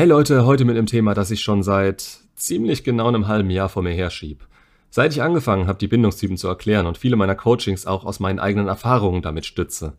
Hey 0.00 0.08
Leute, 0.08 0.46
heute 0.46 0.64
mit 0.64 0.78
einem 0.78 0.86
Thema, 0.86 1.12
das 1.12 1.30
ich 1.30 1.42
schon 1.42 1.62
seit 1.62 2.20
ziemlich 2.34 2.84
genau 2.84 3.08
einem 3.08 3.28
halben 3.28 3.50
Jahr 3.50 3.68
vor 3.68 3.82
mir 3.82 3.92
herschieb. 3.92 4.46
Seit 4.88 5.12
ich 5.12 5.20
angefangen 5.20 5.66
habe, 5.66 5.78
die 5.78 5.88
Bindungstypen 5.88 6.38
zu 6.38 6.48
erklären 6.48 6.86
und 6.86 6.96
viele 6.96 7.16
meiner 7.16 7.34
Coachings 7.34 7.84
auch 7.84 8.06
aus 8.06 8.18
meinen 8.18 8.38
eigenen 8.38 8.66
Erfahrungen 8.66 9.20
damit 9.20 9.44
stütze. 9.44 9.92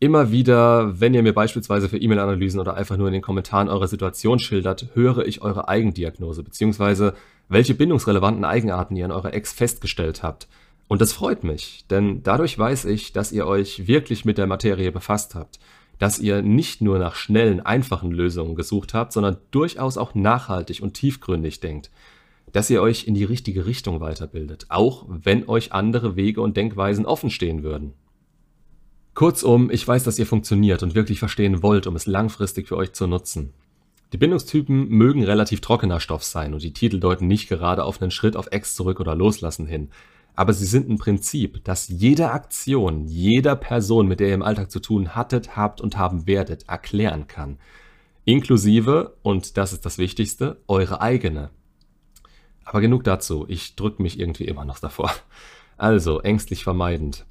Immer 0.00 0.32
wieder, 0.32 0.98
wenn 0.98 1.12
ihr 1.12 1.22
mir 1.22 1.34
beispielsweise 1.34 1.90
für 1.90 1.98
E-Mail-Analysen 1.98 2.60
oder 2.60 2.78
einfach 2.78 2.96
nur 2.96 3.08
in 3.08 3.12
den 3.12 3.20
Kommentaren 3.20 3.68
eure 3.68 3.88
Situation 3.88 4.38
schildert, 4.38 4.88
höre 4.94 5.26
ich 5.26 5.42
eure 5.42 5.68
Eigendiagnose 5.68 6.42
bzw. 6.42 7.10
welche 7.50 7.74
bindungsrelevanten 7.74 8.46
Eigenarten 8.46 8.96
ihr 8.96 9.04
in 9.04 9.12
eurer 9.12 9.34
Ex 9.34 9.52
festgestellt 9.52 10.22
habt. 10.22 10.48
Und 10.88 11.02
das 11.02 11.12
freut 11.12 11.44
mich, 11.44 11.84
denn 11.90 12.22
dadurch 12.22 12.58
weiß 12.58 12.86
ich, 12.86 13.12
dass 13.12 13.32
ihr 13.32 13.46
euch 13.46 13.86
wirklich 13.86 14.24
mit 14.24 14.38
der 14.38 14.46
Materie 14.46 14.92
befasst 14.92 15.34
habt 15.34 15.58
dass 15.98 16.18
ihr 16.18 16.42
nicht 16.42 16.80
nur 16.80 16.98
nach 16.98 17.14
schnellen, 17.14 17.60
einfachen 17.60 18.10
Lösungen 18.10 18.54
gesucht 18.54 18.94
habt, 18.94 19.12
sondern 19.12 19.36
durchaus 19.50 19.96
auch 19.96 20.14
nachhaltig 20.14 20.82
und 20.82 20.94
tiefgründig 20.94 21.60
denkt. 21.60 21.90
Dass 22.52 22.70
ihr 22.70 22.82
euch 22.82 23.06
in 23.06 23.14
die 23.14 23.24
richtige 23.24 23.66
Richtung 23.66 24.00
weiterbildet, 24.00 24.66
auch 24.68 25.06
wenn 25.08 25.48
euch 25.48 25.72
andere 25.72 26.16
Wege 26.16 26.40
und 26.40 26.56
Denkweisen 26.56 27.06
offen 27.06 27.30
stehen 27.30 27.62
würden. 27.62 27.94
Kurzum, 29.14 29.70
ich 29.70 29.86
weiß, 29.86 30.04
dass 30.04 30.18
ihr 30.18 30.26
funktioniert 30.26 30.82
und 30.82 30.94
wirklich 30.94 31.18
verstehen 31.18 31.62
wollt, 31.62 31.86
um 31.86 31.96
es 31.96 32.06
langfristig 32.06 32.68
für 32.68 32.76
euch 32.76 32.92
zu 32.92 33.06
nutzen. 33.06 33.52
Die 34.12 34.18
Bindungstypen 34.18 34.88
mögen 34.88 35.24
relativ 35.24 35.60
trockener 35.60 36.00
Stoff 36.00 36.24
sein 36.24 36.52
und 36.52 36.62
die 36.62 36.74
Titel 36.74 37.00
deuten 37.00 37.26
nicht 37.26 37.48
gerade 37.48 37.84
auf 37.84 38.00
einen 38.00 38.10
Schritt 38.10 38.36
auf 38.36 38.48
Ex 38.50 38.74
zurück 38.74 39.00
oder 39.00 39.14
loslassen 39.14 39.66
hin 39.66 39.88
aber 40.34 40.52
sie 40.52 40.64
sind 40.64 40.88
ein 40.88 40.98
Prinzip, 40.98 41.62
das 41.64 41.88
jede 41.88 42.30
Aktion 42.30 43.06
jeder 43.06 43.54
Person, 43.56 44.08
mit 44.08 44.20
der 44.20 44.28
ihr 44.28 44.34
im 44.34 44.42
Alltag 44.42 44.70
zu 44.70 44.80
tun 44.80 45.14
hattet, 45.14 45.56
habt 45.56 45.80
und 45.80 45.98
haben 45.98 46.26
werdet, 46.26 46.68
erklären 46.68 47.26
kann. 47.26 47.58
Inklusive, 48.24 49.16
und 49.22 49.56
das 49.56 49.72
ist 49.72 49.84
das 49.84 49.98
Wichtigste, 49.98 50.60
eure 50.68 51.00
eigene. 51.00 51.50
Aber 52.64 52.80
genug 52.80 53.04
dazu, 53.04 53.44
ich 53.48 53.74
drücke 53.74 54.02
mich 54.02 54.18
irgendwie 54.18 54.44
immer 54.44 54.64
noch 54.64 54.78
davor. 54.78 55.12
Also, 55.76 56.20
ängstlich 56.20 56.62
vermeidend. 56.62 57.26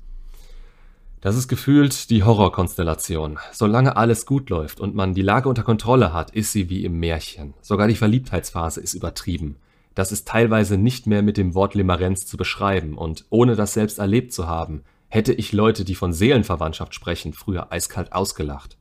Das 1.22 1.38
ist 1.38 1.48
gefühlt 1.48 2.10
die 2.10 2.24
Horrorkonstellation. 2.24 3.38
Solange 3.54 3.96
alles 3.96 4.26
gut 4.26 4.50
läuft 4.50 4.80
und 4.80 4.96
man 4.96 5.14
die 5.14 5.22
Lage 5.22 5.48
unter 5.48 5.64
Kontrolle 5.64 6.14
hat, 6.14 6.32
ist 6.32 6.52
sie 6.52 6.70
wie 6.70 6.84
im 6.84 7.00
Märchen. 7.00 7.54
Sogar 7.62 7.88
die 7.88 7.96
Verliebtheitsphase 7.96 8.82
ist 8.82 8.96
übertrieben. 8.96 9.56
Das 9.96 10.12
ist 10.12 10.28
teilweise 10.28 10.78
nicht 10.78 11.08
mehr 11.08 11.22
mit 11.22 11.38
dem 11.38 11.54
Wort 11.54 11.76
Limerenz 11.76 12.26
zu 12.26 12.38
beschreiben 12.38 12.98
und 12.98 13.26
ohne 13.30 13.56
das 13.56 13.74
selbst 13.74 14.00
erlebt 14.00 14.34
zu 14.34 14.48
haben, 14.48 14.84
hätte 15.10 15.34
ich 15.34 15.52
Leute, 15.52 15.84
die 15.84 15.96
von 15.96 16.14
Seelenverwandtschaft 16.14 16.96
sprechen, 16.96 17.34
früher 17.34 17.72
eiskalt 17.72 18.14
ausgelacht. 18.14 18.78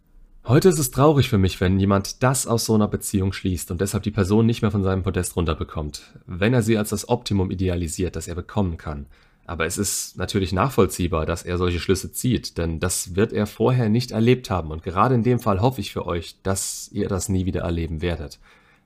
Heute 0.47 0.69
ist 0.69 0.79
es 0.79 0.91
traurig 0.91 1.29
für 1.29 1.39
mich, 1.39 1.61
wenn 1.61 1.79
jemand 1.79 2.23
das 2.23 2.47
aus 2.47 2.65
so 2.65 2.75
einer 2.75 2.89
Beziehung 2.89 3.33
schließt 3.33 3.71
und 3.71 3.81
deshalb 3.81 4.05
die 4.05 4.11
Person 4.11 4.47
nicht 4.47 4.63
mehr 4.63 4.71
von 4.71 4.83
seinem 4.83 5.03
Podest 5.03 5.37
runterbekommt, 5.37 6.19
wenn 6.27 6.55
er 6.55 6.63
sie 6.63 6.79
als 6.79 6.91
das 6.91 7.09
Optimum 7.09 7.51
idealisiert, 7.51 8.17
das 8.17 8.27
er 8.27 8.37
bekommen 8.37 8.77
kann. 8.77 9.07
Aber 9.45 9.67
es 9.67 9.79
ist 9.79 10.17
natürlich 10.17 10.53
nachvollziehbar, 10.53 11.27
dass 11.27 11.43
er 11.43 11.59
solche 11.59 11.81
Schlüsse 11.81 12.13
zieht, 12.13 12.57
denn 12.57 12.79
das 12.79 13.17
wird 13.17 13.33
er 13.33 13.47
vorher 13.47 13.89
nicht 13.89 14.13
erlebt 14.13 14.49
haben 14.49 14.71
und 14.71 14.83
gerade 14.83 15.15
in 15.15 15.25
dem 15.25 15.41
Fall 15.41 15.61
hoffe 15.61 15.81
ich 15.81 15.93
für 15.93 16.07
euch, 16.07 16.37
dass 16.43 16.89
ihr 16.93 17.09
das 17.09 17.29
nie 17.29 17.47
wieder 17.47 17.63
erleben 17.63 18.01
werdet. 18.01 18.39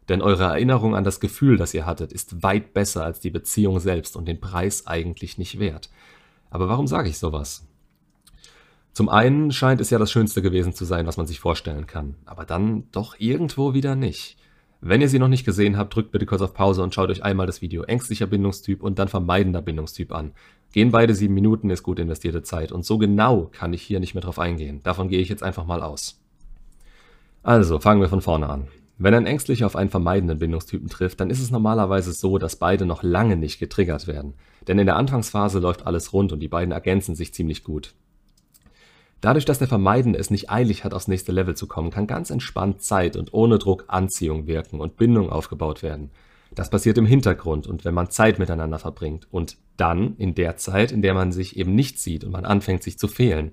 Denn 0.09 0.23
eure 0.23 0.45
Erinnerung 0.45 0.95
an 0.95 1.05
das 1.05 1.21
Gefühl, 1.21 1.57
das 1.57 1.75
ihr 1.75 1.87
hattet, 1.87 2.13
ist 2.13 2.43
weit 2.43 2.75
besser 2.75 3.05
als 3.05 3.21
die 3.21 3.31
Beziehung 3.31 3.81
selbst 3.81 4.17
und 4.17 4.27
den 4.27 4.41
Preis 4.41 4.87
eigentlich 4.87 5.39
nicht 5.39 5.59
wert. 5.59 5.91
Aber 6.51 6.69
warum 6.69 6.87
sage 6.87 7.09
ich 7.09 7.19
sowas? 7.19 7.67
Zum 8.93 9.09
einen 9.09 9.51
scheint 9.51 9.81
es 9.81 9.91
ja 9.91 9.99
das 9.99 10.13
Schönste 10.13 10.41
gewesen 10.41 10.73
zu 10.73 10.85
sein, 10.85 11.07
was 11.07 11.17
man 11.17 11.27
sich 11.27 11.41
vorstellen 11.41 11.87
kann, 11.87 12.15
aber 12.27 12.45
dann 12.45 12.85
doch 12.93 13.17
irgendwo 13.19 13.75
wieder 13.75 13.97
nicht. 13.97 14.37
Wenn 14.81 15.01
ihr 15.01 15.09
sie 15.09 15.19
noch 15.19 15.29
nicht 15.29 15.47
gesehen 15.47 15.79
habt, 15.79 15.95
drückt 15.95 16.13
bitte 16.13 16.27
kurz 16.27 16.43
auf 16.43 16.53
Pause 16.55 16.83
und 16.83 16.95
schaut 16.95 17.09
euch 17.09 17.25
einmal 17.25 17.47
das 17.47 17.63
Video 17.63 17.85
ängstlicher 17.85 18.27
Bindungstyp 18.27 18.83
und 18.83 18.99
dann 18.99 19.09
vermeidender 19.09 19.63
Bindungstyp 19.63 20.13
an. 20.13 20.33
Gehen 20.73 20.91
beide 20.91 21.15
sieben 21.15 21.35
Minuten, 21.35 21.71
ist 21.71 21.83
gut 21.83 21.99
investierte 21.99 22.43
Zeit 22.43 22.71
und 22.71 22.85
so 22.85 22.99
genau 22.99 23.49
kann 23.51 23.73
ich 23.73 23.83
hier 23.83 23.99
nicht 23.99 24.15
mehr 24.15 24.23
drauf 24.23 24.39
eingehen. 24.39 24.81
Davon 24.83 25.09
gehe 25.09 25.21
ich 25.21 25.31
jetzt 25.31 25.43
einfach 25.43 25.65
mal 25.65 25.83
aus. 25.83 26.21
Also, 27.43 27.81
fangen 27.81 28.01
wir 28.01 28.09
von 28.09 28.21
vorne 28.21 28.49
an. 28.49 28.69
Wenn 28.97 29.15
ein 29.15 29.27
Ängstlicher 29.27 29.67
auf 29.67 29.75
einen 29.75 29.91
vermeidenden 29.91 30.39
Bindungstypen 30.39 30.89
trifft, 30.89 31.21
dann 31.21 31.31
ist 31.31 31.41
es 31.41 31.51
normalerweise 31.51 32.13
so, 32.13 32.39
dass 32.39 32.57
beide 32.57 32.87
noch 32.87 33.03
lange 33.03 33.37
nicht 33.37 33.59
getriggert 33.59 34.07
werden. 34.07 34.35
Denn 34.69 34.79
in 34.79 34.87
der 34.87 34.97
Anfangsphase 34.97 35.59
läuft 35.59 35.87
alles 35.87 36.13
rund 36.13 36.33
und 36.33 36.41
die 36.41 36.49
beiden 36.49 36.73
ergänzen 36.73 37.17
sich 37.17 37.35
ziemlich 37.35 37.65
gut. 37.65 37.95
Dadurch, 39.21 39.47
dass 39.47 39.59
der 39.59 39.69
Vermeidende 39.69 40.19
es 40.19 40.31
nicht 40.31 40.51
eilig 40.51 40.85
hat, 40.85 40.95
aufs 40.95 41.09
nächste 41.09 41.33
Level 41.33 41.57
zu 41.57 41.67
kommen, 41.67 41.91
kann 41.91 42.07
ganz 42.07 42.31
entspannt 42.31 42.83
Zeit 42.83 43.17
und 43.17 43.33
ohne 43.33 43.59
Druck 43.59 43.85
Anziehung 43.89 44.47
wirken 44.47 44.81
und 44.81 44.97
Bindung 44.97 45.31
aufgebaut 45.31 45.83
werden. 45.83 46.11
Das 46.55 46.71
passiert 46.71 46.99
im 46.99 47.07
Hintergrund 47.07 47.67
und 47.67 47.85
wenn 47.85 47.95
man 47.95 48.11
Zeit 48.11 48.39
miteinander 48.39 48.79
verbringt 48.79 49.27
und 49.31 49.57
dann 49.77 50.15
in 50.19 50.35
der 50.35 50.57
Zeit, 50.57 50.93
in 50.93 51.03
der 51.03 51.15
man 51.15 51.33
sich 51.33 51.57
eben 51.57 51.75
nicht 51.75 51.99
sieht 51.99 52.23
und 52.23 52.31
man 52.31 52.45
anfängt 52.45 52.83
sich 52.83 52.99
zu 52.99 53.09
fehlen. 53.09 53.53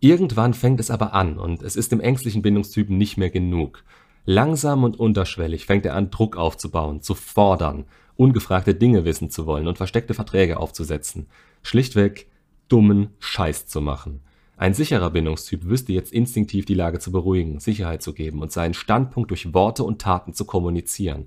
Irgendwann 0.00 0.54
fängt 0.54 0.80
es 0.80 0.90
aber 0.90 1.12
an 1.12 1.38
und 1.38 1.62
es 1.62 1.76
ist 1.76 1.92
dem 1.92 2.00
ängstlichen 2.00 2.42
Bindungstypen 2.42 2.98
nicht 2.98 3.16
mehr 3.16 3.30
genug. 3.30 3.84
Langsam 4.24 4.84
und 4.84 5.00
unterschwellig 5.00 5.66
fängt 5.66 5.84
er 5.84 5.94
an, 5.94 6.10
Druck 6.10 6.36
aufzubauen, 6.36 7.02
zu 7.02 7.14
fordern, 7.14 7.86
ungefragte 8.16 8.74
Dinge 8.74 9.04
wissen 9.04 9.30
zu 9.30 9.46
wollen 9.46 9.66
und 9.66 9.78
versteckte 9.78 10.14
Verträge 10.14 10.58
aufzusetzen. 10.58 11.26
Schlichtweg 11.62 12.30
dummen 12.68 13.08
Scheiß 13.18 13.66
zu 13.66 13.80
machen. 13.80 14.20
Ein 14.56 14.74
sicherer 14.74 15.10
Bindungstyp 15.10 15.64
wüsste 15.64 15.92
jetzt 15.92 16.12
instinktiv 16.12 16.66
die 16.66 16.74
Lage 16.74 17.00
zu 17.00 17.10
beruhigen, 17.10 17.58
Sicherheit 17.58 18.00
zu 18.00 18.12
geben 18.12 18.40
und 18.40 18.52
seinen 18.52 18.74
Standpunkt 18.74 19.30
durch 19.30 19.52
Worte 19.54 19.82
und 19.82 20.00
Taten 20.00 20.34
zu 20.34 20.44
kommunizieren. 20.44 21.26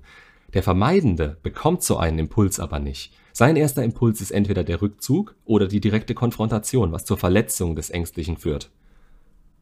Der 0.54 0.62
Vermeidende 0.62 1.36
bekommt 1.42 1.82
so 1.82 1.98
einen 1.98 2.18
Impuls 2.18 2.58
aber 2.58 2.78
nicht. 2.78 3.12
Sein 3.32 3.56
erster 3.56 3.84
Impuls 3.84 4.22
ist 4.22 4.30
entweder 4.30 4.64
der 4.64 4.80
Rückzug 4.80 5.34
oder 5.44 5.66
die 5.66 5.80
direkte 5.80 6.14
Konfrontation, 6.14 6.92
was 6.92 7.04
zur 7.04 7.18
Verletzung 7.18 7.76
des 7.76 7.90
Ängstlichen 7.90 8.38
führt. 8.38 8.70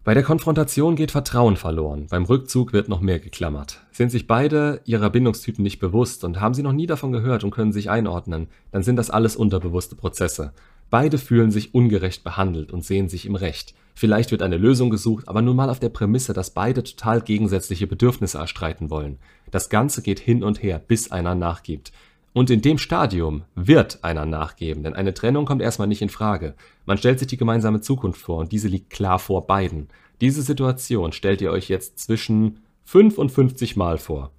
Bei 0.04 0.12
der 0.12 0.22
Konfrontation 0.22 0.96
geht 0.96 1.12
Vertrauen 1.12 1.56
verloren, 1.56 2.08
beim 2.10 2.24
Rückzug 2.24 2.74
wird 2.74 2.90
noch 2.90 3.00
mehr 3.00 3.20
geklammert. 3.20 3.80
Sind 3.90 4.10
sich 4.10 4.26
beide 4.26 4.82
ihrer 4.84 5.08
Bindungstypen 5.08 5.62
nicht 5.62 5.78
bewusst 5.78 6.24
und 6.24 6.42
haben 6.42 6.52
sie 6.52 6.62
noch 6.62 6.74
nie 6.74 6.86
davon 6.86 7.10
gehört 7.10 7.42
und 7.42 7.52
können 7.52 7.72
sich 7.72 7.88
einordnen, 7.88 8.48
dann 8.70 8.82
sind 8.82 8.96
das 8.96 9.08
alles 9.08 9.34
unterbewusste 9.34 9.96
Prozesse. 9.96 10.52
Beide 10.90 11.16
fühlen 11.16 11.50
sich 11.50 11.74
ungerecht 11.74 12.22
behandelt 12.22 12.70
und 12.70 12.84
sehen 12.84 13.08
sich 13.08 13.24
im 13.24 13.34
Recht. 13.34 13.74
Vielleicht 13.94 14.30
wird 14.30 14.42
eine 14.42 14.58
Lösung 14.58 14.90
gesucht, 14.90 15.26
aber 15.26 15.40
nun 15.40 15.56
mal 15.56 15.70
auf 15.70 15.80
der 15.80 15.88
Prämisse, 15.88 16.34
dass 16.34 16.50
beide 16.50 16.84
total 16.84 17.22
gegensätzliche 17.22 17.86
Bedürfnisse 17.86 18.36
erstreiten 18.36 18.90
wollen. 18.90 19.16
Das 19.50 19.70
Ganze 19.70 20.02
geht 20.02 20.20
hin 20.20 20.44
und 20.44 20.62
her, 20.62 20.82
bis 20.86 21.12
einer 21.12 21.34
nachgibt. 21.34 21.92
Und 22.34 22.50
in 22.50 22.62
dem 22.62 22.78
Stadium 22.78 23.44
wird 23.54 24.02
einer 24.02 24.26
nachgeben, 24.26 24.82
denn 24.82 24.94
eine 24.94 25.14
Trennung 25.14 25.46
kommt 25.46 25.62
erstmal 25.62 25.86
nicht 25.86 26.02
in 26.02 26.08
Frage. 26.08 26.56
Man 26.84 26.98
stellt 26.98 27.20
sich 27.20 27.28
die 27.28 27.36
gemeinsame 27.36 27.80
Zukunft 27.80 28.20
vor 28.20 28.38
und 28.38 28.50
diese 28.50 28.66
liegt 28.66 28.90
klar 28.90 29.20
vor 29.20 29.46
beiden. 29.46 29.88
Diese 30.20 30.42
Situation 30.42 31.12
stellt 31.12 31.40
ihr 31.40 31.52
euch 31.52 31.68
jetzt 31.68 32.00
zwischen 32.00 32.58
5 32.86 33.18
und 33.18 33.30
50 33.30 33.76
Mal 33.76 33.98
vor. 33.98 34.32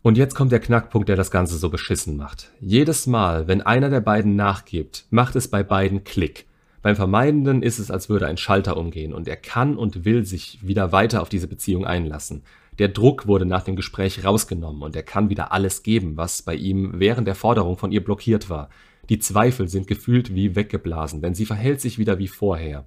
Und 0.00 0.16
jetzt 0.16 0.34
kommt 0.34 0.52
der 0.52 0.60
Knackpunkt, 0.60 1.10
der 1.10 1.16
das 1.16 1.30
Ganze 1.30 1.58
so 1.58 1.68
beschissen 1.68 2.16
macht. 2.16 2.50
Jedes 2.60 3.06
Mal, 3.06 3.46
wenn 3.46 3.60
einer 3.60 3.90
der 3.90 4.00
beiden 4.00 4.34
nachgibt, 4.34 5.04
macht 5.10 5.36
es 5.36 5.48
bei 5.48 5.62
beiden 5.62 6.02
Klick. 6.02 6.46
Beim 6.80 6.96
Vermeidenden 6.96 7.62
ist 7.62 7.78
es, 7.78 7.90
als 7.90 8.08
würde 8.08 8.26
ein 8.26 8.38
Schalter 8.38 8.78
umgehen 8.78 9.12
und 9.12 9.28
er 9.28 9.36
kann 9.36 9.76
und 9.76 10.06
will 10.06 10.24
sich 10.24 10.66
wieder 10.66 10.92
weiter 10.92 11.20
auf 11.20 11.28
diese 11.28 11.48
Beziehung 11.48 11.84
einlassen. 11.84 12.42
Der 12.78 12.88
Druck 12.88 13.26
wurde 13.26 13.46
nach 13.46 13.62
dem 13.62 13.76
Gespräch 13.76 14.24
rausgenommen 14.24 14.82
und 14.82 14.94
er 14.94 15.02
kann 15.02 15.30
wieder 15.30 15.52
alles 15.52 15.82
geben, 15.82 16.16
was 16.16 16.42
bei 16.42 16.54
ihm 16.54 16.92
während 16.96 17.26
der 17.26 17.34
Forderung 17.34 17.78
von 17.78 17.90
ihr 17.90 18.04
blockiert 18.04 18.50
war. 18.50 18.68
Die 19.08 19.18
Zweifel 19.18 19.68
sind 19.68 19.86
gefühlt 19.86 20.34
wie 20.34 20.56
weggeblasen, 20.56 21.22
denn 21.22 21.34
sie 21.34 21.46
verhält 21.46 21.80
sich 21.80 21.98
wieder 21.98 22.18
wie 22.18 22.28
vorher. 22.28 22.84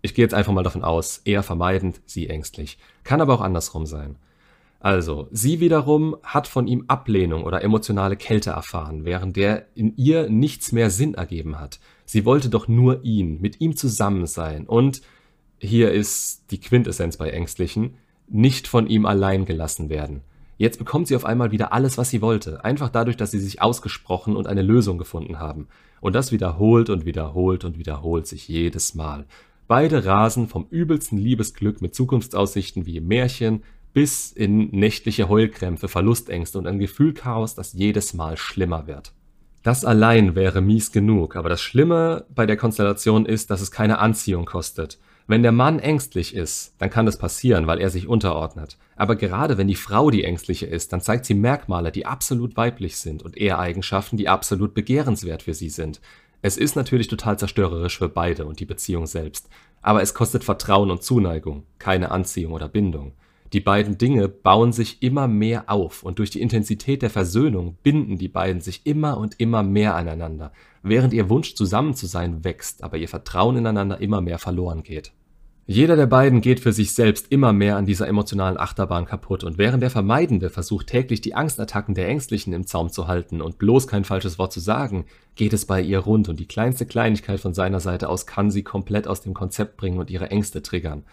Ich 0.00 0.14
gehe 0.14 0.24
jetzt 0.24 0.34
einfach 0.34 0.52
mal 0.52 0.64
davon 0.64 0.84
aus, 0.84 1.18
eher 1.24 1.42
vermeidend, 1.42 2.00
sie 2.06 2.28
ängstlich. 2.28 2.78
Kann 3.04 3.20
aber 3.20 3.34
auch 3.34 3.40
andersrum 3.40 3.86
sein. 3.86 4.16
Also, 4.80 5.28
sie 5.30 5.60
wiederum 5.60 6.16
hat 6.24 6.48
von 6.48 6.66
ihm 6.66 6.84
Ablehnung 6.88 7.44
oder 7.44 7.62
emotionale 7.62 8.16
Kälte 8.16 8.50
erfahren, 8.50 9.04
während 9.04 9.36
der 9.36 9.68
in 9.76 9.96
ihr 9.96 10.28
nichts 10.28 10.72
mehr 10.72 10.90
Sinn 10.90 11.14
ergeben 11.14 11.60
hat. 11.60 11.78
Sie 12.04 12.24
wollte 12.24 12.50
doch 12.50 12.66
nur 12.66 13.04
ihn, 13.04 13.40
mit 13.40 13.60
ihm 13.60 13.76
zusammen 13.76 14.26
sein 14.26 14.66
und, 14.66 15.02
hier 15.60 15.92
ist 15.92 16.50
die 16.50 16.58
Quintessenz 16.58 17.16
bei 17.16 17.30
Ängstlichen, 17.30 17.94
nicht 18.32 18.68
von 18.68 18.86
ihm 18.86 19.06
allein 19.06 19.44
gelassen 19.44 19.88
werden. 19.88 20.22
Jetzt 20.58 20.78
bekommt 20.78 21.08
sie 21.08 21.16
auf 21.16 21.24
einmal 21.24 21.50
wieder 21.50 21.72
alles, 21.72 21.98
was 21.98 22.10
sie 22.10 22.22
wollte, 22.22 22.64
einfach 22.64 22.88
dadurch, 22.88 23.16
dass 23.16 23.30
sie 23.30 23.40
sich 23.40 23.60
ausgesprochen 23.60 24.36
und 24.36 24.46
eine 24.46 24.62
Lösung 24.62 24.98
gefunden 24.98 25.38
haben. 25.38 25.68
Und 26.00 26.14
das 26.14 26.32
wiederholt 26.32 26.90
und 26.90 27.04
wiederholt 27.04 27.64
und 27.64 27.78
wiederholt 27.78 28.26
sich 28.26 28.48
jedes 28.48 28.94
Mal. 28.94 29.24
Beide 29.66 30.04
rasen 30.04 30.48
vom 30.48 30.66
übelsten 30.70 31.18
Liebesglück 31.18 31.80
mit 31.80 31.94
Zukunftsaussichten 31.94 32.86
wie 32.86 32.98
im 32.98 33.08
Märchen 33.08 33.62
bis 33.92 34.32
in 34.32 34.70
nächtliche 34.70 35.28
Heulkrämpfe, 35.28 35.88
Verlustängste 35.88 36.58
und 36.58 36.66
ein 36.66 36.78
Gefühlchaos, 36.78 37.54
das 37.54 37.72
jedes 37.72 38.14
Mal 38.14 38.36
schlimmer 38.36 38.86
wird. 38.86 39.12
Das 39.62 39.84
allein 39.84 40.34
wäre 40.34 40.60
mies 40.60 40.92
genug, 40.92 41.36
aber 41.36 41.48
das 41.48 41.60
Schlimme 41.60 42.26
bei 42.34 42.46
der 42.46 42.56
Konstellation 42.56 43.26
ist, 43.26 43.50
dass 43.50 43.60
es 43.60 43.70
keine 43.70 43.98
Anziehung 43.98 44.44
kostet. 44.44 44.98
Wenn 45.26 45.42
der 45.42 45.52
Mann 45.52 45.78
ängstlich 45.78 46.34
ist, 46.34 46.74
dann 46.78 46.90
kann 46.90 47.06
das 47.06 47.16
passieren, 47.16 47.66
weil 47.66 47.80
er 47.80 47.90
sich 47.90 48.08
unterordnet. 48.08 48.76
Aber 48.96 49.16
gerade 49.16 49.56
wenn 49.56 49.68
die 49.68 49.74
Frau 49.74 50.10
die 50.10 50.24
ängstliche 50.24 50.66
ist, 50.66 50.92
dann 50.92 51.00
zeigt 51.00 51.26
sie 51.26 51.34
Merkmale, 51.34 51.92
die 51.92 52.06
absolut 52.06 52.56
weiblich 52.56 52.96
sind 52.96 53.22
und 53.22 53.36
eher 53.36 53.58
Eigenschaften, 53.58 54.16
die 54.16 54.28
absolut 54.28 54.74
begehrenswert 54.74 55.42
für 55.42 55.54
sie 55.54 55.70
sind. 55.70 56.00
Es 56.42 56.56
ist 56.56 56.74
natürlich 56.74 57.06
total 57.06 57.38
zerstörerisch 57.38 57.98
für 57.98 58.08
beide 58.08 58.46
und 58.46 58.58
die 58.58 58.66
Beziehung 58.66 59.06
selbst. 59.06 59.48
Aber 59.80 60.02
es 60.02 60.14
kostet 60.14 60.42
Vertrauen 60.42 60.90
und 60.90 61.02
Zuneigung, 61.02 61.64
keine 61.78 62.10
Anziehung 62.10 62.52
oder 62.52 62.68
Bindung. 62.68 63.12
Die 63.52 63.60
beiden 63.60 63.98
Dinge 63.98 64.28
bauen 64.28 64.72
sich 64.72 65.02
immer 65.02 65.28
mehr 65.28 65.68
auf 65.68 66.02
und 66.02 66.18
durch 66.18 66.30
die 66.30 66.40
Intensität 66.40 67.02
der 67.02 67.10
Versöhnung 67.10 67.76
binden 67.82 68.16
die 68.16 68.28
beiden 68.28 68.62
sich 68.62 68.86
immer 68.86 69.18
und 69.18 69.38
immer 69.40 69.62
mehr 69.62 69.94
aneinander, 69.94 70.52
während 70.82 71.12
ihr 71.12 71.28
Wunsch 71.28 71.54
zusammen 71.54 71.94
zu 71.94 72.06
sein 72.06 72.44
wächst, 72.44 72.82
aber 72.82 72.96
ihr 72.96 73.08
Vertrauen 73.08 73.56
ineinander 73.56 74.00
immer 74.00 74.22
mehr 74.22 74.38
verloren 74.38 74.82
geht. 74.82 75.12
Jeder 75.66 75.96
der 75.96 76.06
beiden 76.06 76.40
geht 76.40 76.60
für 76.60 76.72
sich 76.72 76.92
selbst 76.92 77.30
immer 77.30 77.52
mehr 77.52 77.76
an 77.76 77.86
dieser 77.86 78.08
emotionalen 78.08 78.58
Achterbahn 78.58 79.04
kaputt 79.04 79.44
und 79.44 79.58
während 79.58 79.82
der 79.82 79.90
Vermeidende 79.90 80.50
versucht 80.50 80.88
täglich 80.88 81.20
die 81.20 81.34
Angstattacken 81.34 81.94
der 81.94 82.08
Ängstlichen 82.08 82.52
im 82.52 82.66
Zaum 82.66 82.90
zu 82.90 83.06
halten 83.06 83.40
und 83.40 83.58
bloß 83.58 83.86
kein 83.86 84.04
falsches 84.04 84.38
Wort 84.38 84.52
zu 84.52 84.60
sagen, 84.60 85.04
geht 85.36 85.52
es 85.52 85.66
bei 85.66 85.80
ihr 85.80 86.00
rund 86.00 86.28
und 86.28 86.40
die 86.40 86.48
kleinste 86.48 86.84
Kleinigkeit 86.84 87.38
von 87.38 87.54
seiner 87.54 87.80
Seite 87.80 88.08
aus 88.08 88.26
kann 88.26 88.50
sie 88.50 88.64
komplett 88.64 89.06
aus 89.06 89.20
dem 89.20 89.34
Konzept 89.34 89.76
bringen 89.76 89.98
und 89.98 90.10
ihre 90.10 90.30
Ängste 90.30 90.62
triggern. 90.62 91.04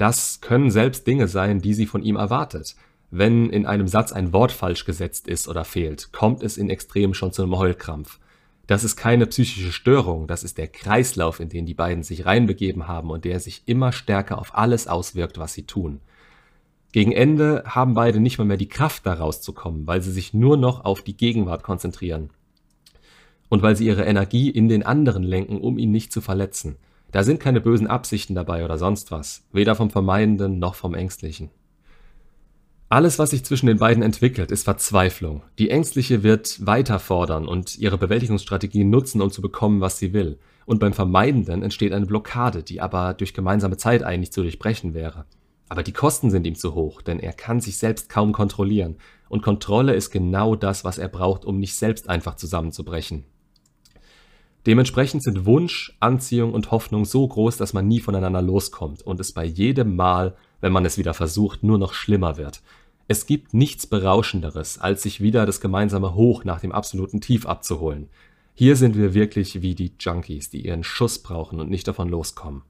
Das 0.00 0.40
können 0.40 0.70
selbst 0.70 1.06
Dinge 1.06 1.28
sein, 1.28 1.60
die 1.60 1.74
sie 1.74 1.84
von 1.84 2.02
ihm 2.02 2.16
erwartet. 2.16 2.74
Wenn 3.10 3.50
in 3.50 3.66
einem 3.66 3.86
Satz 3.86 4.12
ein 4.12 4.32
Wort 4.32 4.50
falsch 4.50 4.86
gesetzt 4.86 5.28
ist 5.28 5.46
oder 5.46 5.62
fehlt, 5.62 6.10
kommt 6.10 6.42
es 6.42 6.56
in 6.56 6.70
Extremen 6.70 7.12
schon 7.12 7.32
zu 7.32 7.42
einem 7.42 7.58
Heulkrampf. 7.58 8.18
Das 8.66 8.82
ist 8.82 8.96
keine 8.96 9.26
psychische 9.26 9.72
Störung, 9.72 10.26
das 10.26 10.42
ist 10.42 10.56
der 10.56 10.68
Kreislauf, 10.68 11.38
in 11.38 11.50
den 11.50 11.66
die 11.66 11.74
beiden 11.74 12.02
sich 12.02 12.24
reinbegeben 12.24 12.88
haben 12.88 13.10
und 13.10 13.26
der 13.26 13.40
sich 13.40 13.64
immer 13.66 13.92
stärker 13.92 14.38
auf 14.38 14.56
alles 14.56 14.86
auswirkt, 14.86 15.36
was 15.36 15.52
sie 15.52 15.66
tun. 15.66 16.00
Gegen 16.92 17.12
Ende 17.12 17.62
haben 17.66 17.92
beide 17.92 18.20
nicht 18.20 18.38
mal 18.38 18.46
mehr 18.46 18.56
die 18.56 18.68
Kraft, 18.68 19.04
da 19.04 19.12
rauszukommen, 19.12 19.86
weil 19.86 20.00
sie 20.00 20.12
sich 20.12 20.32
nur 20.32 20.56
noch 20.56 20.82
auf 20.82 21.02
die 21.02 21.18
Gegenwart 21.18 21.62
konzentrieren. 21.62 22.30
Und 23.50 23.60
weil 23.60 23.76
sie 23.76 23.84
ihre 23.84 24.06
Energie 24.06 24.48
in 24.48 24.70
den 24.70 24.82
anderen 24.82 25.24
lenken, 25.24 25.60
um 25.60 25.76
ihn 25.76 25.90
nicht 25.90 26.10
zu 26.10 26.22
verletzen. 26.22 26.78
Da 27.12 27.24
sind 27.24 27.40
keine 27.40 27.60
bösen 27.60 27.86
Absichten 27.86 28.34
dabei 28.34 28.64
oder 28.64 28.78
sonst 28.78 29.10
was, 29.10 29.44
weder 29.52 29.74
vom 29.74 29.90
Vermeidenden 29.90 30.58
noch 30.58 30.74
vom 30.74 30.94
Ängstlichen. 30.94 31.50
Alles, 32.88 33.20
was 33.20 33.30
sich 33.30 33.44
zwischen 33.44 33.66
den 33.66 33.78
beiden 33.78 34.02
entwickelt, 34.02 34.50
ist 34.50 34.64
Verzweiflung. 34.64 35.42
Die 35.60 35.70
Ängstliche 35.70 36.24
wird 36.24 36.66
weiter 36.66 36.98
fordern 36.98 37.46
und 37.46 37.78
ihre 37.78 37.98
Bewältigungsstrategien 37.98 38.90
nutzen, 38.90 39.20
um 39.20 39.30
zu 39.30 39.42
bekommen, 39.42 39.80
was 39.80 39.98
sie 39.98 40.12
will. 40.12 40.38
Und 40.66 40.80
beim 40.80 40.92
Vermeidenden 40.92 41.62
entsteht 41.62 41.92
eine 41.92 42.06
Blockade, 42.06 42.64
die 42.64 42.80
aber 42.80 43.14
durch 43.14 43.32
gemeinsame 43.32 43.76
Zeit 43.76 44.02
eigentlich 44.02 44.32
zu 44.32 44.42
durchbrechen 44.42 44.92
wäre. 44.92 45.24
Aber 45.68 45.84
die 45.84 45.92
Kosten 45.92 46.30
sind 46.30 46.48
ihm 46.48 46.56
zu 46.56 46.74
hoch, 46.74 47.00
denn 47.00 47.20
er 47.20 47.32
kann 47.32 47.60
sich 47.60 47.78
selbst 47.78 48.08
kaum 48.08 48.32
kontrollieren. 48.32 48.96
Und 49.28 49.42
Kontrolle 49.42 49.94
ist 49.94 50.10
genau 50.10 50.56
das, 50.56 50.82
was 50.82 50.98
er 50.98 51.08
braucht, 51.08 51.44
um 51.44 51.60
nicht 51.60 51.76
selbst 51.76 52.08
einfach 52.08 52.34
zusammenzubrechen. 52.34 53.24
Dementsprechend 54.66 55.22
sind 55.22 55.46
Wunsch, 55.46 55.96
Anziehung 56.00 56.52
und 56.52 56.70
Hoffnung 56.70 57.04
so 57.06 57.26
groß, 57.26 57.56
dass 57.56 57.72
man 57.72 57.88
nie 57.88 58.00
voneinander 58.00 58.42
loskommt 58.42 59.02
und 59.02 59.18
es 59.18 59.32
bei 59.32 59.44
jedem 59.44 59.96
Mal, 59.96 60.36
wenn 60.60 60.72
man 60.72 60.84
es 60.84 60.98
wieder 60.98 61.14
versucht, 61.14 61.62
nur 61.62 61.78
noch 61.78 61.94
schlimmer 61.94 62.36
wird. 62.36 62.60
Es 63.08 63.26
gibt 63.26 63.54
nichts 63.54 63.86
Berauschenderes, 63.86 64.78
als 64.78 65.02
sich 65.02 65.20
wieder 65.20 65.46
das 65.46 65.60
gemeinsame 65.60 66.14
Hoch 66.14 66.44
nach 66.44 66.60
dem 66.60 66.72
absoluten 66.72 67.20
Tief 67.20 67.46
abzuholen. 67.46 68.08
Hier 68.54 68.76
sind 68.76 68.96
wir 68.96 69.14
wirklich 69.14 69.62
wie 69.62 69.74
die 69.74 69.92
Junkies, 69.98 70.50
die 70.50 70.66
ihren 70.66 70.84
Schuss 70.84 71.18
brauchen 71.20 71.58
und 71.58 71.70
nicht 71.70 71.88
davon 71.88 72.08
loskommen. 72.08 72.62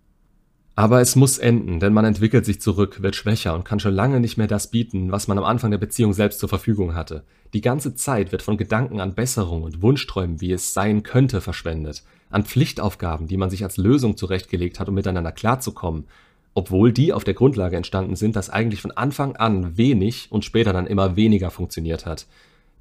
Aber 0.77 1.01
es 1.01 1.17
muss 1.17 1.39
enden, 1.39 1.81
denn 1.81 1.93
man 1.93 2.05
entwickelt 2.05 2.47
sich 2.47 2.61
zurück, 2.61 3.03
wird 3.03 3.17
schwächer 3.17 3.55
und 3.55 3.65
kann 3.65 3.81
schon 3.81 3.93
lange 3.93 4.21
nicht 4.21 4.37
mehr 4.39 4.47
das 4.47 4.71
bieten, 4.71 5.13
was 5.13 5.29
man 5.29 5.37
am 5.37 5.45
Anfang 5.45 5.71
der 5.71 5.79
Beziehung 5.79 6.13
selbst 6.13 6.39
zur 6.39 6.49
Verfügung 6.49 6.95
hatte. 6.95 7.25
Die 7.53 7.61
ganze 7.61 7.95
Zeit 7.95 8.33
wird 8.33 8.43
von 8.43 8.57
Gedanken 8.57 9.01
an 9.01 9.15
Besserung 9.15 9.65
und 9.65 9.83
Wunschträumen, 9.83 10.41
wie 10.41 10.53
es 10.53 10.73
sein 10.73 11.03
könnte, 11.03 11.41
verschwendet. 11.41 12.05
An 12.31 12.45
Pflichtaufgaben, 12.45 13.27
die 13.27 13.37
man 13.37 13.51
sich 13.51 13.65
als 13.65 13.77
Lösung 13.77 14.17
zurechtgelegt 14.17 14.79
hat, 14.79 14.89
um 14.89 14.95
miteinander 14.95 15.33
klarzukommen. 15.33 16.05
Obwohl 16.55 16.93
die 16.93 17.13
auf 17.13 17.25
der 17.25 17.35
Grundlage 17.35 17.77
entstanden 17.77 18.17
sind, 18.17 18.37
dass 18.37 18.51
eigentlich 18.51 18.81
von 18.81 18.93
Anfang 18.93 19.37
an 19.37 19.77
wenig 19.77 20.29
und 20.31 20.45
später 20.45 20.73
dann 20.73 20.87
immer 20.87 21.17
weniger 21.17 21.51
funktioniert 21.51 22.07
hat. 22.07 22.27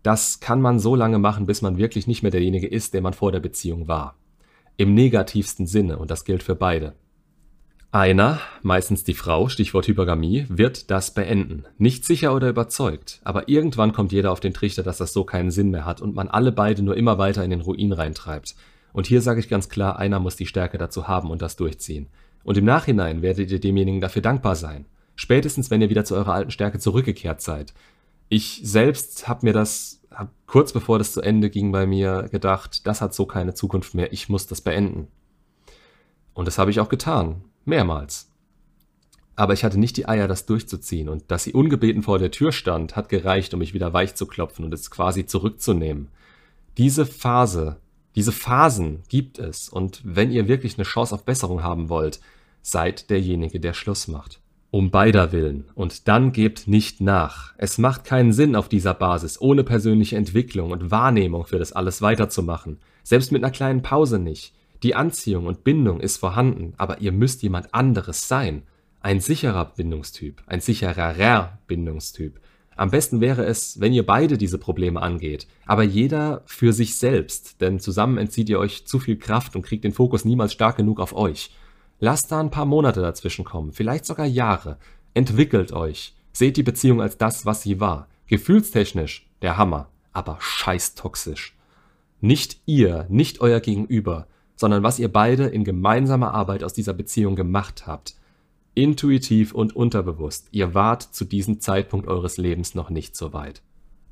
Das 0.04 0.40
kann 0.40 0.62
man 0.62 0.80
so 0.80 0.96
lange 0.96 1.20
machen, 1.20 1.46
bis 1.46 1.62
man 1.62 1.78
wirklich 1.78 2.08
nicht 2.08 2.22
mehr 2.22 2.32
derjenige 2.32 2.68
ist, 2.68 2.94
der 2.94 3.02
man 3.02 3.14
vor 3.14 3.32
der 3.32 3.40
Beziehung 3.40 3.88
war. 3.88 4.16
Im 4.78 4.94
negativsten 4.94 5.68
Sinne, 5.68 5.98
und 5.98 6.10
das 6.10 6.24
gilt 6.24 6.44
für 6.44 6.56
beide. 6.56 6.94
Einer, 7.92 8.40
meistens 8.62 9.04
die 9.04 9.16
Frau, 9.16 9.50
Stichwort 9.50 9.88
Hypergamie, 9.88 10.46
wird 10.48 10.92
das 10.92 11.12
beenden. 11.16 11.66
Nicht 11.80 12.06
sicher 12.06 12.36
oder 12.36 12.48
überzeugt, 12.48 13.20
aber 13.24 13.50
irgendwann 13.50 13.94
kommt 13.94 14.12
jeder 14.12 14.32
auf 14.32 14.40
den 14.40 14.54
Trichter, 14.54 14.84
dass 14.84 15.00
das 15.00 15.12
so 15.12 15.24
keinen 15.24 15.50
Sinn 15.50 15.72
mehr 15.72 15.86
hat 15.86 16.00
und 16.00 16.14
man 16.14 16.28
alle 16.28 16.52
beide 16.52 16.84
nur 16.84 16.96
immer 16.96 17.18
weiter 17.18 17.44
in 17.44 17.50
den 17.50 17.62
Ruin 17.62 17.92
reintreibt. 17.92 18.54
Und 18.94 19.08
hier 19.08 19.24
sage 19.24 19.40
ich 19.40 19.50
ganz 19.50 19.70
klar, 19.70 19.98
einer 19.98 20.20
muss 20.20 20.36
die 20.36 20.46
Stärke 20.46 20.78
dazu 20.78 21.08
haben 21.08 21.32
und 21.32 21.42
das 21.42 21.56
durchziehen. 21.56 22.10
Und 22.44 22.60
im 22.60 22.66
Nachhinein 22.66 23.24
werdet 23.24 23.50
ihr 23.50 23.60
demjenigen 23.60 24.02
dafür 24.02 24.22
dankbar 24.22 24.56
sein. 24.56 24.86
Spätestens, 25.16 25.72
wenn 25.72 25.82
ihr 25.82 25.90
wieder 25.90 26.06
zu 26.06 26.16
eurer 26.16 26.34
alten 26.34 26.52
Stärke 26.52 26.78
zurückgekehrt 26.78 27.42
seid. 27.42 27.74
Ich 28.30 28.62
selbst 28.64 29.28
habe 29.28 29.48
mir 29.48 29.54
das, 29.54 30.04
hab 30.12 30.30
kurz 30.46 30.74
bevor 30.74 31.00
das 31.00 31.14
zu 31.14 31.22
Ende 31.22 31.50
ging 31.50 31.72
bei 31.72 31.88
mir, 31.88 32.30
gedacht, 32.32 32.86
das 32.86 33.02
hat 33.02 33.16
so 33.16 33.26
keine 33.26 33.56
Zukunft 33.56 33.96
mehr, 33.96 34.14
ich 34.14 34.30
muss 34.30 34.46
das 34.46 34.62
beenden. 34.62 35.08
Und 36.36 36.48
das 36.48 36.60
habe 36.60 36.70
ich 36.70 36.80
auch 36.80 36.90
getan. 36.90 37.42
Mehrmals. 37.70 38.30
Aber 39.40 39.54
ich 39.54 39.64
hatte 39.64 39.80
nicht 39.80 39.96
die 39.96 40.06
Eier, 40.06 40.28
das 40.28 40.46
durchzuziehen, 40.46 41.08
und 41.08 41.32
dass 41.32 41.46
sie 41.46 41.54
ungebeten 41.54 42.04
vor 42.04 42.20
der 42.20 42.32
Tür 42.32 42.52
stand, 42.52 42.98
hat 42.98 43.08
gereicht, 43.08 43.54
um 43.54 43.60
mich 43.60 43.74
wieder 43.74 43.94
weich 43.94 44.16
zu 44.16 44.26
klopfen 44.26 44.66
und 44.66 44.74
es 44.74 44.92
quasi 44.92 45.26
zurückzunehmen. 45.26 46.10
Diese 46.78 47.06
Phase, 47.06 47.78
diese 48.16 48.34
Phasen 48.34 49.04
gibt 49.08 49.40
es, 49.40 49.70
und 49.70 50.02
wenn 50.04 50.30
ihr 50.30 50.50
wirklich 50.50 50.78
eine 50.78 50.84
Chance 50.84 51.16
auf 51.16 51.24
Besserung 51.24 51.64
haben 51.64 51.88
wollt, 51.88 52.20
seid 52.62 53.10
derjenige, 53.10 53.62
der 53.62 53.74
Schluss 53.74 54.10
macht. 54.10 54.42
Um 54.72 54.92
beider 54.92 55.32
Willen. 55.32 55.66
Und 55.74 56.08
dann 56.08 56.32
gebt 56.32 56.68
nicht 56.68 57.00
nach. 57.02 57.54
Es 57.58 57.78
macht 57.78 58.04
keinen 58.04 58.34
Sinn, 58.34 58.56
auf 58.56 58.70
dieser 58.70 58.94
Basis 58.94 59.40
ohne 59.42 59.64
persönliche 59.64 60.18
Entwicklung 60.18 60.72
und 60.72 60.92
Wahrnehmung 60.92 61.46
für 61.46 61.60
das 61.60 61.72
alles 61.72 62.02
weiterzumachen. 62.02 62.78
Selbst 63.04 63.32
mit 63.32 63.44
einer 63.44 63.52
kleinen 63.52 63.82
Pause 63.82 64.20
nicht. 64.20 64.54
Die 64.84 64.96
Anziehung 64.96 65.46
und 65.46 65.64
Bindung 65.64 66.00
ist 66.00 66.18
vorhanden, 66.18 66.74
aber 66.78 67.02
ihr 67.02 67.12
müsst 67.12 67.44
jemand 67.44 67.74
anderes 67.74 68.28
sein. 68.28 68.64
Ein 69.02 69.20
sicherer 69.20 69.66
Bindungstyp, 69.66 70.42
ein 70.48 70.62
sichererer 70.62 71.60
Bindungstyp. 71.68 72.40
Am 72.78 72.92
besten 72.92 73.20
wäre 73.20 73.44
es, 73.44 73.82
wenn 73.82 73.92
ihr 73.92 74.06
beide 74.06 74.38
diese 74.38 74.58
Probleme 74.58 75.02
angeht, 75.02 75.48
aber 75.66 75.84
jeder 75.84 76.44
für 76.46 76.72
sich 76.72 76.98
selbst, 76.98 77.60
denn 77.60 77.82
zusammen 77.82 78.18
entzieht 78.18 78.48
ihr 78.48 78.58
euch 78.58 78.88
zu 78.88 79.00
viel 79.00 79.18
Kraft 79.18 79.58
und 79.58 79.64
kriegt 79.64 79.84
den 79.84 79.92
Fokus 79.92 80.24
niemals 80.24 80.54
stark 80.54 80.78
genug 80.78 81.02
auf 81.02 81.14
euch. 81.14 81.52
Lasst 82.00 82.32
da 82.32 82.40
ein 82.40 82.52
paar 82.52 82.66
Monate 82.66 83.02
dazwischen 83.02 83.44
kommen, 83.44 83.74
vielleicht 83.74 84.06
sogar 84.06 84.26
Jahre. 84.26 84.78
Entwickelt 85.14 85.74
euch. 85.74 86.16
Seht 86.32 86.56
die 86.56 86.64
Beziehung 86.64 87.02
als 87.02 87.18
das, 87.18 87.46
was 87.46 87.64
sie 87.64 87.82
war. 87.82 88.08
Gefühlstechnisch 88.28 89.28
der 89.42 89.58
Hammer, 89.58 89.90
aber 90.14 90.38
scheiß 90.40 90.96
toxisch. 90.96 91.58
Nicht 92.22 92.62
ihr, 92.66 93.08
nicht 93.10 93.42
euer 93.42 93.60
Gegenüber, 93.60 94.28
sondern 94.60 94.84
was 94.84 95.00
ihr 95.00 95.08
beide 95.08 95.46
in 95.46 95.64
gemeinsamer 95.64 96.34
Arbeit 96.34 96.66
aus 96.66 96.74
dieser 96.74 96.94
Beziehung 96.94 97.38
gemacht 97.38 97.88
habt. 97.88 98.16
Intuitiv 98.74 99.54
und 99.54 99.74
unterbewusst, 99.74 100.50
ihr 100.52 100.74
wart 100.74 101.02
zu 101.02 101.24
diesem 101.24 101.62
Zeitpunkt 101.62 102.10
eures 102.10 102.36
Lebens 102.36 102.76
noch 102.76 102.90
nicht 102.90 103.16
so 103.16 103.32
weit. 103.32 103.62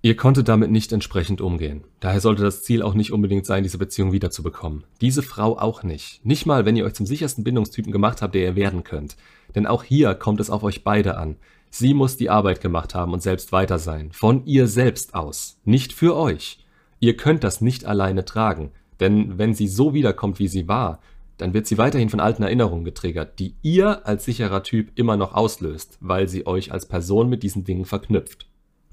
Ihr 0.02 0.16
konntet 0.16 0.48
damit 0.48 0.72
nicht 0.72 0.94
entsprechend 0.94 1.42
umgehen. 1.42 1.84
Daher 2.00 2.22
sollte 2.22 2.44
das 2.44 2.64
Ziel 2.64 2.82
auch 2.82 2.94
nicht 2.94 3.12
unbedingt 3.12 3.46
sein, 3.46 3.64
diese 3.64 3.78
Beziehung 3.78 4.14
wiederzubekommen. 4.14 4.86
Diese 5.02 5.22
Frau 5.22 5.60
auch 5.60 5.84
nicht. 5.84 6.26
Nicht 6.26 6.46
mal, 6.46 6.64
wenn 6.64 6.78
ihr 6.78 6.86
euch 6.86 6.94
zum 6.94 7.06
sichersten 7.06 7.44
Bindungstypen 7.44 7.92
gemacht 7.92 8.22
habt, 8.22 8.34
der 8.34 8.44
ihr 8.44 8.56
werden 8.56 8.86
könnt. 8.86 9.18
Denn 9.54 9.68
auch 9.68 9.84
hier 9.84 10.16
kommt 10.16 10.40
es 10.40 10.50
auf 10.50 10.64
euch 10.64 10.86
beide 10.86 11.18
an. 11.18 11.36
Sie 11.70 11.94
muss 11.94 12.16
die 12.16 12.30
Arbeit 12.30 12.62
gemacht 12.62 12.96
haben 12.96 13.12
und 13.12 13.22
selbst 13.22 13.52
weiter 13.52 13.80
sein. 13.80 14.14
Von 14.14 14.46
ihr 14.46 14.68
selbst 14.68 15.14
aus. 15.14 15.60
Nicht 15.66 15.92
für 15.92 16.16
euch. 16.16 16.64
Ihr 17.02 17.18
könnt 17.18 17.44
das 17.44 17.60
nicht 17.60 17.84
alleine 17.84 18.24
tragen. 18.24 18.72
Denn 19.00 19.38
wenn 19.38 19.54
sie 19.54 19.68
so 19.68 19.94
wiederkommt, 19.94 20.40
wie 20.40 20.48
sie 20.48 20.68
war, 20.68 21.00
dann 21.38 21.54
wird 21.54 21.68
sie 21.68 21.78
weiterhin 21.78 22.10
von 22.10 22.20
alten 22.20 22.44
Erinnerungen 22.44 22.84
getriggert, 22.84 23.40
die 23.40 23.56
ihr 23.62 24.06
als 24.08 24.26
sicherer 24.26 24.64
Typ 24.64 24.92
immer 24.96 25.18
noch 25.18 25.34
auslöst, 25.34 25.98
weil 26.02 26.28
sie 26.28 26.48
euch 26.48 26.72
als 26.72 26.88
Person 26.88 27.30
mit 27.30 27.44
diesen 27.44 27.64
Dingen 27.64 27.86
verknüpft. 27.86 28.48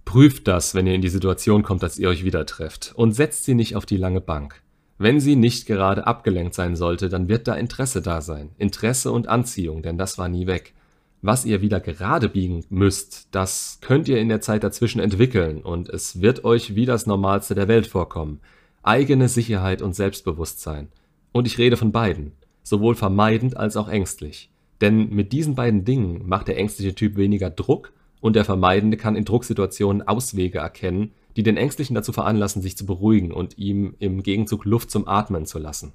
Prüft 0.04 0.46
das, 0.46 0.74
wenn 0.74 0.86
ihr 0.86 0.94
in 0.94 1.00
die 1.00 1.08
Situation 1.08 1.62
kommt, 1.62 1.82
dass 1.82 1.98
ihr 1.98 2.08
euch 2.08 2.24
wieder 2.24 2.44
trefft, 2.44 2.92
und 2.94 3.12
setzt 3.12 3.44
sie 3.44 3.54
nicht 3.54 3.76
auf 3.76 3.86
die 3.86 3.96
lange 3.96 4.20
Bank. 4.20 4.62
Wenn 4.98 5.18
sie 5.18 5.34
nicht 5.34 5.66
gerade 5.66 6.06
abgelenkt 6.06 6.54
sein 6.54 6.76
sollte, 6.76 7.08
dann 7.08 7.28
wird 7.28 7.48
da 7.48 7.54
Interesse 7.54 8.02
da 8.02 8.20
sein. 8.20 8.50
Interesse 8.58 9.10
und 9.10 9.28
Anziehung, 9.28 9.82
denn 9.82 9.98
das 9.98 10.18
war 10.18 10.28
nie 10.28 10.46
weg. 10.46 10.74
Was 11.22 11.46
ihr 11.46 11.62
wieder 11.62 11.80
gerade 11.80 12.28
biegen 12.28 12.64
müsst, 12.68 13.28
das 13.30 13.78
könnt 13.80 14.08
ihr 14.08 14.18
in 14.18 14.28
der 14.28 14.42
Zeit 14.42 14.62
dazwischen 14.62 15.00
entwickeln 15.00 15.62
und 15.62 15.88
es 15.88 16.20
wird 16.20 16.44
euch 16.44 16.74
wie 16.74 16.84
das 16.84 17.06
Normalste 17.06 17.54
der 17.54 17.66
Welt 17.66 17.86
vorkommen 17.86 18.40
eigene 18.86 19.28
Sicherheit 19.28 19.82
und 19.82 19.94
Selbstbewusstsein. 19.94 20.88
Und 21.32 21.46
ich 21.46 21.58
rede 21.58 21.76
von 21.76 21.92
beiden, 21.92 22.32
sowohl 22.62 22.94
vermeidend 22.94 23.56
als 23.56 23.76
auch 23.76 23.88
ängstlich. 23.88 24.50
Denn 24.80 25.10
mit 25.10 25.32
diesen 25.32 25.54
beiden 25.54 25.84
Dingen 25.84 26.26
macht 26.26 26.48
der 26.48 26.58
ängstliche 26.58 26.94
Typ 26.94 27.16
weniger 27.16 27.50
Druck 27.50 27.92
und 28.20 28.36
der 28.36 28.44
Vermeidende 28.44 28.96
kann 28.96 29.16
in 29.16 29.24
Drucksituationen 29.24 30.06
Auswege 30.06 30.58
erkennen, 30.58 31.12
die 31.36 31.42
den 31.42 31.56
Ängstlichen 31.56 31.94
dazu 31.94 32.12
veranlassen, 32.12 32.62
sich 32.62 32.76
zu 32.76 32.86
beruhigen 32.86 33.32
und 33.32 33.58
ihm 33.58 33.94
im 33.98 34.22
Gegenzug 34.22 34.64
Luft 34.64 34.90
zum 34.90 35.08
Atmen 35.08 35.46
zu 35.46 35.58
lassen. 35.58 35.92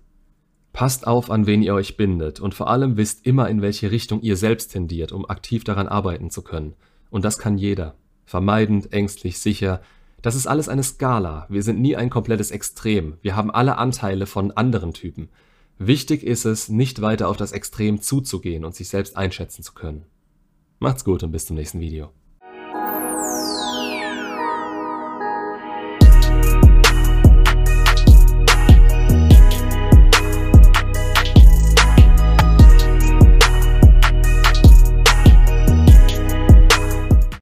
Passt 0.74 1.08
auf, 1.08 1.31
an 1.31 1.48
wen 1.48 1.63
ihr 1.63 1.74
euch 1.74 1.98
bindet 1.98 2.39
und 2.39 2.53
vor 2.53 2.69
allem 2.69 2.98
wisst 2.98 3.25
immer, 3.25 3.50
in 3.50 3.62
welche 3.62 3.91
Richtung 3.91 4.22
ihr 4.22 4.38
selbst 4.38 4.72
tendiert, 4.74 5.12
um 5.12 5.27
aktiv 5.27 5.63
daran 5.63 5.88
arbeiten 5.88 6.29
zu 6.29 6.43
können. 6.43 6.74
Und 7.10 7.25
das 7.25 7.39
kann 7.39 7.58
jeder. 7.58 7.96
Vermeidend, 8.25 8.93
ängstlich, 8.93 9.39
sicher. 9.39 9.81
Das 10.21 10.35
ist 10.35 10.47
alles 10.47 10.69
eine 10.69 10.83
Skala. 10.83 11.45
Wir 11.49 11.63
sind 11.63 11.79
nie 11.79 11.95
ein 11.95 12.09
komplettes 12.09 12.51
Extrem. 12.51 13.17
Wir 13.21 13.35
haben 13.35 13.51
alle 13.51 13.77
Anteile 13.77 14.25
von 14.25 14.51
anderen 14.51 14.93
Typen. 14.93 15.29
Wichtig 15.77 16.23
ist 16.23 16.45
es, 16.45 16.67
nicht 16.67 17.01
weiter 17.01 17.29
auf 17.29 17.38
das 17.38 17.53
Extrem 17.53 18.01
zuzugehen 18.01 18.65
und 18.65 18.75
sich 18.75 18.89
selbst 18.89 19.15
einschätzen 19.15 19.63
zu 19.63 19.73
können. 19.73 20.05
Macht's 20.79 21.05
gut 21.05 21.23
und 21.23 21.31
bis 21.31 21.45
zum 21.45 21.55
nächsten 21.55 21.79
Video. 21.79 22.11